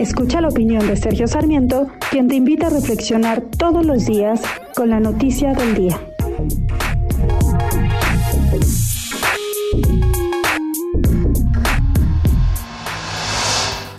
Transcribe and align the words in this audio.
Escucha 0.00 0.40
la 0.40 0.48
opinión 0.48 0.86
de 0.86 0.96
Sergio 0.96 1.26
Sarmiento, 1.26 1.88
quien 2.10 2.26
te 2.26 2.34
invita 2.34 2.68
a 2.68 2.70
reflexionar 2.70 3.42
todos 3.58 3.84
los 3.84 4.06
días 4.06 4.40
con 4.74 4.88
la 4.88 4.98
noticia 4.98 5.52
del 5.52 5.74
día. 5.74 6.00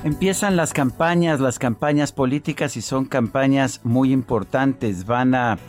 Empiezan 0.03 0.55
las 0.55 0.73
campañas, 0.73 1.39
las 1.39 1.59
campañas 1.59 2.11
políticas 2.11 2.77
y 2.77 2.81
son 2.81 3.05
campañas 3.05 3.81
muy 3.83 4.11
importantes. 4.11 5.05
Van 5.05 5.35
a 5.35 5.59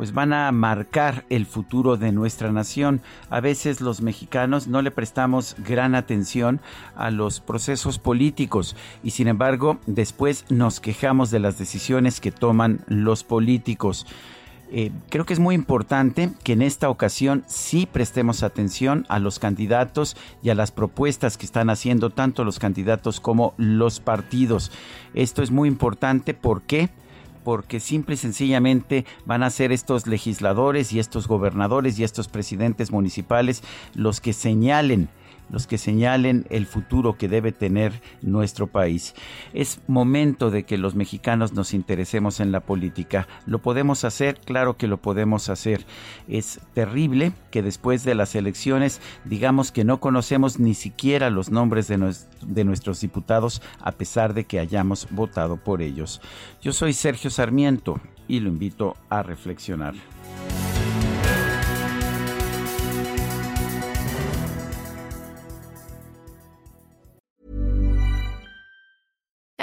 pues 0.00 0.14
van 0.14 0.32
a 0.32 0.50
marcar 0.50 1.26
el 1.28 1.44
futuro 1.44 1.98
de 1.98 2.10
nuestra 2.10 2.50
nación. 2.50 3.02
A 3.28 3.40
veces 3.40 3.82
los 3.82 4.00
mexicanos 4.00 4.66
no 4.66 4.80
le 4.80 4.90
prestamos 4.90 5.56
gran 5.58 5.94
atención 5.94 6.62
a 6.96 7.10
los 7.10 7.40
procesos 7.40 7.98
políticos 7.98 8.76
y 9.02 9.10
sin 9.10 9.28
embargo 9.28 9.78
después 9.84 10.46
nos 10.48 10.80
quejamos 10.80 11.30
de 11.30 11.40
las 11.40 11.58
decisiones 11.58 12.22
que 12.22 12.32
toman 12.32 12.80
los 12.86 13.24
políticos. 13.24 14.06
Eh, 14.72 14.90
creo 15.10 15.26
que 15.26 15.34
es 15.34 15.38
muy 15.38 15.54
importante 15.54 16.30
que 16.44 16.54
en 16.54 16.62
esta 16.62 16.88
ocasión 16.88 17.44
sí 17.46 17.84
prestemos 17.84 18.42
atención 18.42 19.04
a 19.10 19.18
los 19.18 19.38
candidatos 19.38 20.16
y 20.42 20.48
a 20.48 20.54
las 20.54 20.72
propuestas 20.72 21.36
que 21.36 21.44
están 21.44 21.68
haciendo 21.68 22.08
tanto 22.08 22.42
los 22.42 22.58
candidatos 22.58 23.20
como 23.20 23.52
los 23.58 24.00
partidos. 24.00 24.72
Esto 25.12 25.42
es 25.42 25.50
muy 25.50 25.68
importante 25.68 26.32
porque 26.32 26.88
porque 27.44 27.80
simple 27.80 28.14
y 28.14 28.18
sencillamente 28.18 29.04
van 29.24 29.42
a 29.42 29.50
ser 29.50 29.72
estos 29.72 30.06
legisladores 30.06 30.92
y 30.92 30.98
estos 30.98 31.28
gobernadores 31.28 31.98
y 31.98 32.04
estos 32.04 32.28
presidentes 32.28 32.92
municipales 32.92 33.62
los 33.94 34.20
que 34.20 34.32
señalen 34.32 35.08
los 35.50 35.66
que 35.66 35.78
señalen 35.78 36.46
el 36.50 36.66
futuro 36.66 37.16
que 37.16 37.28
debe 37.28 37.52
tener 37.52 38.00
nuestro 38.22 38.66
país. 38.66 39.14
Es 39.52 39.80
momento 39.86 40.50
de 40.50 40.64
que 40.64 40.78
los 40.78 40.94
mexicanos 40.94 41.52
nos 41.52 41.74
interesemos 41.74 42.40
en 42.40 42.52
la 42.52 42.60
política. 42.60 43.26
¿Lo 43.46 43.60
podemos 43.60 44.04
hacer? 44.04 44.38
Claro 44.44 44.76
que 44.76 44.86
lo 44.86 44.98
podemos 44.98 45.48
hacer. 45.48 45.84
Es 46.28 46.60
terrible 46.74 47.32
que 47.50 47.62
después 47.62 48.04
de 48.04 48.14
las 48.14 48.34
elecciones 48.34 49.00
digamos 49.24 49.72
que 49.72 49.84
no 49.84 50.00
conocemos 50.00 50.58
ni 50.58 50.74
siquiera 50.74 51.30
los 51.30 51.50
nombres 51.50 51.88
de, 51.88 52.64
nuestros 52.64 53.00
diputados 53.00 53.62
a 53.80 53.92
pesar 53.92 54.34
de 54.34 54.44
que 54.44 54.58
hayamos 54.58 55.08
votado 55.10 55.56
por 55.56 55.82
ellos. 55.82 56.20
Yo 56.60 56.72
soy 56.72 56.92
Sergio 56.92 57.30
Sarmiento 57.30 58.00
y 58.28 58.40
lo 58.40 58.48
invito 58.48 58.96
a 59.08 59.22
reflexionar. 59.22 59.94